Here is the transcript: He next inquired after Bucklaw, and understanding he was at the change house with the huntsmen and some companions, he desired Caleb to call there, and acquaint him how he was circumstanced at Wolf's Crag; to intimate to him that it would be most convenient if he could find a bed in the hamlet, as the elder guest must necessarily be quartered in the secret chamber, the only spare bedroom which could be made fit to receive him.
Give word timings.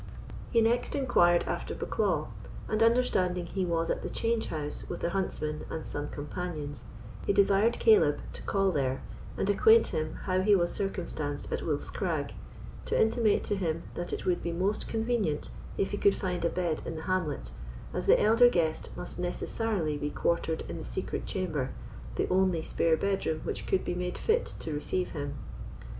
He 0.49 0.61
next 0.61 0.95
inquired 0.95 1.43
after 1.43 1.75
Bucklaw, 1.75 2.29
and 2.67 2.81
understanding 2.81 3.45
he 3.45 3.67
was 3.67 3.91
at 3.91 4.01
the 4.01 4.09
change 4.09 4.47
house 4.47 4.83
with 4.89 5.01
the 5.01 5.11
huntsmen 5.11 5.63
and 5.69 5.85
some 5.85 6.07
companions, 6.07 6.85
he 7.27 7.31
desired 7.33 7.77
Caleb 7.77 8.19
to 8.33 8.41
call 8.41 8.71
there, 8.71 9.03
and 9.37 9.47
acquaint 9.47 9.89
him 9.93 10.15
how 10.23 10.41
he 10.41 10.55
was 10.55 10.73
circumstanced 10.73 11.53
at 11.53 11.61
Wolf's 11.61 11.91
Crag; 11.91 12.33
to 12.85 12.99
intimate 12.99 13.43
to 13.43 13.55
him 13.55 13.83
that 13.93 14.11
it 14.11 14.25
would 14.25 14.41
be 14.41 14.51
most 14.51 14.87
convenient 14.87 15.51
if 15.77 15.91
he 15.91 15.97
could 15.97 16.15
find 16.15 16.43
a 16.43 16.49
bed 16.49 16.81
in 16.83 16.95
the 16.95 17.03
hamlet, 17.03 17.51
as 17.93 18.07
the 18.07 18.19
elder 18.19 18.49
guest 18.49 18.89
must 18.97 19.19
necessarily 19.19 19.99
be 19.99 20.09
quartered 20.09 20.63
in 20.67 20.79
the 20.79 20.83
secret 20.83 21.27
chamber, 21.27 21.69
the 22.15 22.27
only 22.29 22.63
spare 22.63 22.97
bedroom 22.97 23.41
which 23.43 23.67
could 23.67 23.85
be 23.85 23.93
made 23.93 24.17
fit 24.17 24.55
to 24.57 24.73
receive 24.73 25.09
him. 25.11 25.35